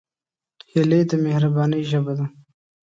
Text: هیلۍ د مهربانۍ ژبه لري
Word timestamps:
هیلۍ 0.71 1.01
د 1.09 1.11
مهربانۍ 1.25 1.81
ژبه 1.91 2.13
لري 2.19 2.25